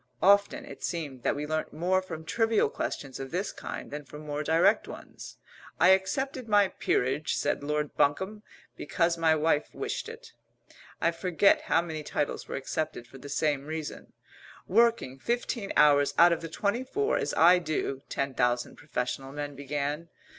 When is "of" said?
3.19-3.29, 16.33-16.41